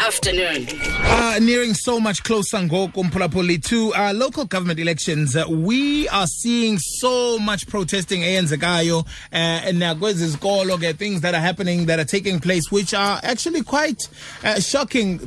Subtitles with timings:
[0.00, 0.66] afternoon.
[1.04, 6.78] Uh, nearing so much closer mphulaphuli to uh, local government elections uh, we are seeing
[6.78, 8.98] so much protesting eyenzekayo
[9.32, 13.62] uh, nakwezi zikolo ke things that are happening that are taking place which are actually
[13.62, 14.08] quite
[14.44, 15.18] uh, shocking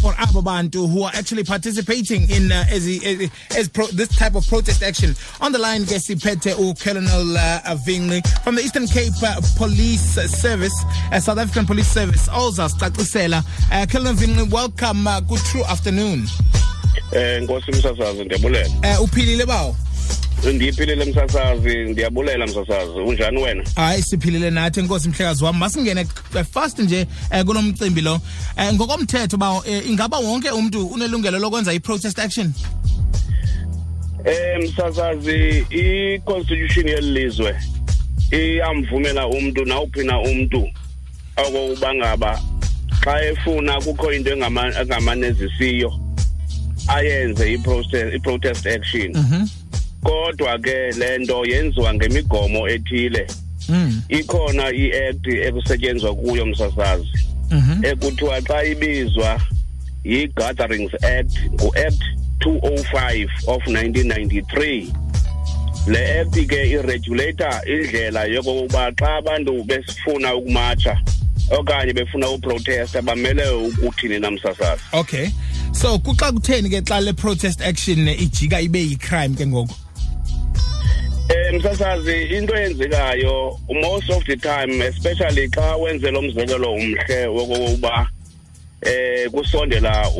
[0.00, 4.34] for abo bantu who are actually participating in uh, as, as, as pro, this type
[4.34, 5.14] of protest action.
[5.40, 10.74] On the line ke siphethe ucolonel uh, Vingli from the eastern cape uh, police service
[11.12, 16.26] uh, south african police service ozasicacisela uh, colonel Vingli welcome uh, good true afternoon.
[17.12, 18.68] Eh nkosi msasazi ndiyabulela
[18.98, 19.76] uh, uphilile bawo
[20.54, 22.90] ndiyiphilile msasazi ndiyabulela msasazi.
[23.06, 23.64] Unjani wena?
[23.76, 26.06] Hayi siphilile nathi enkosi mhlekazi wam masingene
[26.52, 28.20] fast nje um kulo mcimbi lo.
[28.58, 32.52] Um ngokomthetho ba um ingaba wonke umntu unelungelo lokwenza i-protest action?
[34.24, 37.56] Eh msasazi i-constitution yelizwe
[38.32, 40.68] iyamvumela umuntu nawuphi na umuntu
[41.36, 42.40] okokuba ngaba
[43.04, 45.92] xa efuna kukho into engamanezisiyo
[46.88, 49.12] ayenze i-protest i-protest action.
[49.14, 49.48] Mm -hmm.
[50.06, 53.26] Kodwa ke lento yenziwa ngemigomo ethile.
[53.68, 54.02] Mm.
[54.08, 57.08] ikhona i-act ekusetyenzwa kuyo msasazi.
[57.50, 57.86] Mm -hmm.
[57.86, 59.40] ekuthiwa xa ibizwa
[60.04, 62.02] yi-gatherings act ngu-act
[62.38, 64.86] 205 of 1993
[65.86, 71.00] le act ke iregulator indlela yokokuba xa abantu besifuna ukumatsha
[71.50, 75.28] okanye befuna uprotesta bamele ukuthini namsasazi okay.
[75.72, 79.74] So kuxa kutheni ke xa le protest action ijika ibe yi-crime ke ngoku?
[79.74, 79.85] Eh
[81.58, 88.10] msasazi into eyenzekayo most of the time especially xa wenze lo mzekelo umhle wokuba
[88.82, 90.10] eh kusondela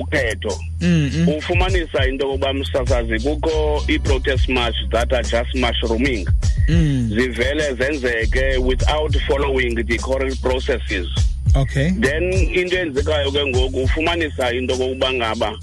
[0.00, 1.28] ukhetho mm-hmm.
[1.28, 6.28] ufumanisa into yokuba msasazi kukho i-protest march that are just mushrooming
[6.68, 7.10] mm.
[7.14, 11.06] zivele zenzeke without following the correct processes
[11.54, 15.58] okay then into eyenzekayo ke ngoku ufumanisa into yokokuba ngaba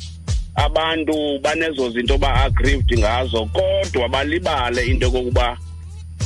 [0.55, 5.57] abantu banezo zinto ba-aggrieved ngazo kodwa balibale into yokokuba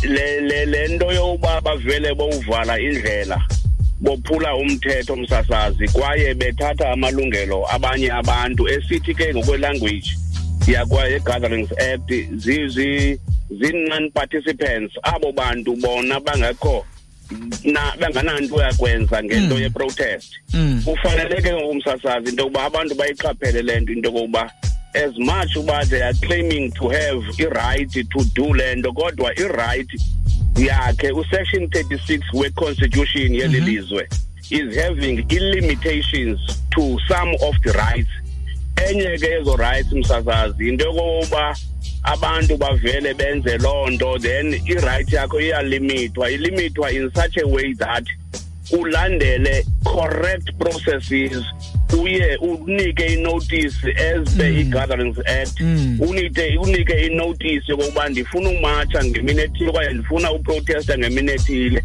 [0.04, 3.42] le le le nto yokuba bavele bowuvala indlela
[4.00, 8.68] bophula umthetho msasazi kwaye bethatha amalungelo abanye abantu.
[8.70, 10.18] Esithi ke ngokwelanguage
[10.68, 12.12] yakwa-gatherings act
[13.50, 16.86] zi-non participants abo bantu bona bangekho
[17.64, 19.62] na bangananto yakwenza ngento mm.
[19.62, 20.82] yeprotest mm.
[20.86, 24.52] kufaneleke ngumsasazi into yokuba abantu bayiqaphele le nto into yokokuba
[24.94, 29.88] as much uba they are claiming to have i-right to do le nto kodwa i-right
[30.58, 33.68] yakhe usection 36 we-constitution yeli mm-hmm.
[33.68, 34.10] lizwe
[34.50, 38.10] is having i-limitations to some of the rights
[38.90, 41.58] enye ke ezo rights msasazi into yokokuba
[42.06, 48.06] abantu bavele benze loo nto then i-right yakho iyalimithwa ilimithwa in such a way that
[48.72, 51.44] ulandele correct processes
[52.04, 54.58] uye unike inotice as per mm.
[54.58, 55.98] i-gatherings act mm.
[56.02, 61.84] unike unike inotice yokokuba ndifuna umatsha ngemini ethile okanye ndifuna uprotesta ngemini ethile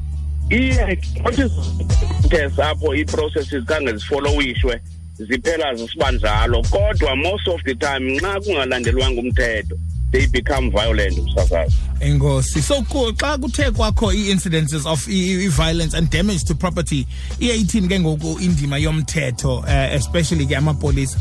[0.50, 4.80] iye protest apho ii-processes khange zifolowishwe
[5.19, 9.78] ziphela zisibanjalo kodwa most of the time nxa kungalandelwanga umthetho
[10.10, 12.82] they become violent msasazi enkosi so
[13.16, 17.06] xa kuthe kwakho ii-incidences of i-violence and damage to property
[17.41, 21.19] iye ithini ke ngoku indima yomthetho uh, especially ke amapolisa.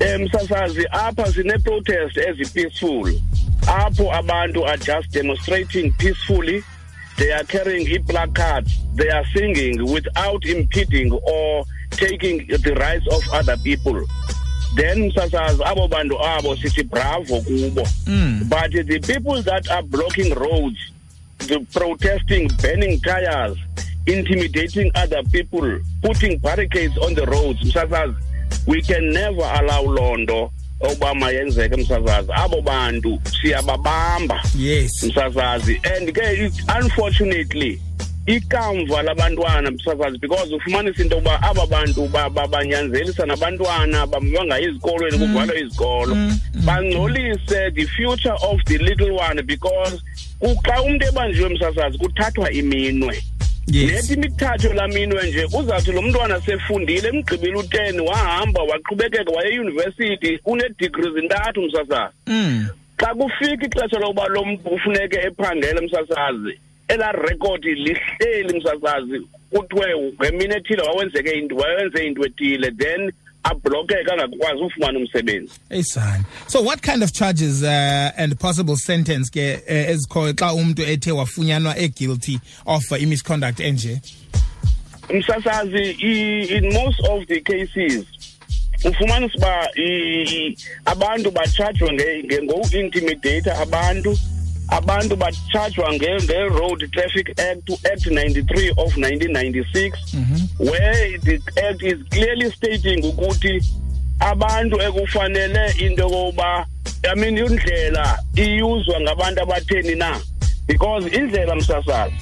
[0.00, 3.20] Um msasazi apha sine-protest ezi-peaceful
[3.66, 6.62] apho abantu are just demonstrating peacefully.
[7.16, 13.56] They are carrying i-placards they are singing without impeding or taking the rights of other
[13.58, 14.06] people
[14.76, 17.88] then msasazi abo bantu abo sithi bravo kubo.
[18.06, 18.40] Mm.
[18.48, 20.78] but the people that are blocking roads
[21.38, 23.56] the protesting burning tires
[24.06, 28.14] intimidating other people putting barricades on the roads msasazi
[28.66, 30.50] we can never allow loo nto
[30.80, 34.42] oba mayenzeke msasazi abo bantu siyababamba.
[34.58, 35.02] Yes.
[35.02, 37.80] Msasazi and ke unfortunately
[38.26, 42.08] ikamva labantwana msasazi because ufumanisa into yokuba aba bantu
[42.50, 45.32] banyanzelisa nabantwana banga ezikolweni Mm.
[45.32, 46.16] kuvalwe izikolo.
[46.64, 50.00] Bangcolise the future of the little one because
[50.40, 53.22] xa umntu ebanjiwe msasazi kuthathwa iminwe.
[53.66, 53.92] Yes.
[53.92, 61.62] Nethi imithatho laminwe nje uzawuthi lo mntwana sefundile emgqibile u-ten wahamba waqhubekeka wayeyunivesithi uneedigrees ntathu
[61.62, 62.14] msasazi.
[62.26, 62.66] Mm.
[62.96, 66.58] xa kufika ixesha lokuba lo mntu kufuneke ephangele msasazi
[66.94, 73.12] elaa rekhodi lihleli msasazi kuthiwe ngemini ethile wawenzeke into wayenze into ethile then
[73.42, 75.52] ablokeke angakwazi ufumana umsebenzi.
[75.70, 80.82] Eyisani so what kind of charges uh, and possible sentence ke uh, ezikhoyo xa umntu
[80.82, 84.00] ethe wafunyanwa eguilty of uh, imisconduct enje?
[85.10, 85.90] Msasazi
[86.56, 88.04] in most of the cases
[88.84, 89.68] ufumanisa uba
[90.84, 94.18] abantu batshajwa ngo-intimidate abantu.
[94.72, 100.70] Abantu batshajwa nge-road traffic act act 93 of 1996 mm -hmm.
[100.70, 101.34] where the
[101.68, 103.62] act is clearly stating ukuthi
[104.20, 106.66] abantu ekufanele into yokuba
[107.12, 110.20] i mean indlela iyuzwa ngabantu abatheni na?
[110.66, 112.14] Because indlela msasazi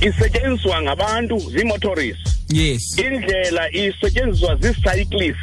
[0.00, 2.32] isetyenziswa ngabantu zii-motorists.
[2.48, 2.98] Yes.
[2.98, 5.42] Indlela isetyenziswa zii-cyclists.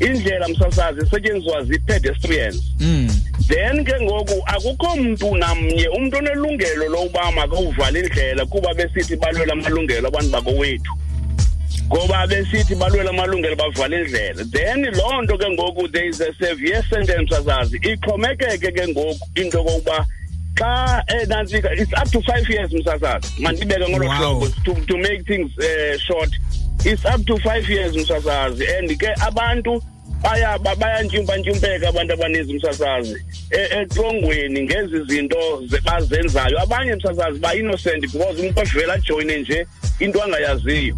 [0.00, 2.62] Indlela msasazi isetyenziswa zii-pedestrians.
[2.80, 3.13] Mm.
[3.48, 10.08] Then ke ngoku akukho mntu namnye umntu onelungelo lokuba makawuvale indlela kuba besithi balwela amalungelo
[10.08, 10.92] abantu bakowethu.
[11.86, 14.44] Ngoba besithi balwela amalungelo bavala indlela.
[14.50, 17.78] Then loo nto ke ngoku there is a severe sentence azazi.
[17.78, 20.06] Ixhomekeke ke ngoku into yokokuba
[20.54, 25.50] xa enantsika it's up to five years msasazi mandibeke ngolo hlobo to, to make things
[25.58, 26.30] uh, short.
[26.84, 29.82] It's up to five years msasazi and ke abantu
[30.24, 38.94] baya bayantshumpantshumpeka abantu abaninzi msasazi etrongweni ngezi zinto bazenzayo abanye msasazi ba-innocent because umntu ovela
[38.94, 39.66] ajoyine nje
[40.00, 40.96] into angayaziyo.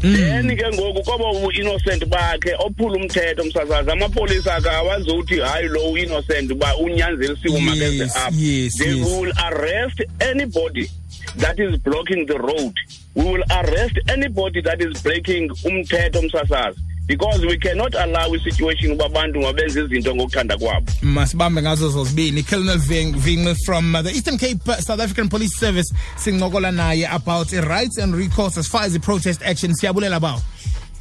[0.00, 6.76] Then ke ngoku koba u-innocent bakhe ophula umthetho msasazi amapolisa akawazuthi hayi lo u-innocent uba
[6.76, 8.34] unyanzelisiwe makeze up
[8.78, 10.90] they will arrest anybody
[11.38, 12.74] that is blocking the road.
[13.14, 19.04] We will arrest anybody that is breaking umthetho msasazi because we cannot allow isituation uba
[19.04, 20.92] abantu mabenze izinto ngokuthanda kwabo.
[21.02, 25.94] Masibambe ngazo zozibini colonel vingwe from uh, the eastern cape uh, south african police service
[26.16, 29.72] sincokola naye about rights and recourse as far as the protest action.
[29.74, 30.40] Siyabulela bawo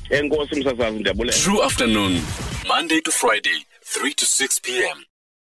[0.09, 1.37] enkosi msasazi ndiyabulela.
[1.37, 2.21] True afternoon
[2.67, 3.65] monday to friday
[4.03, 5.14] 3 to 6 p.m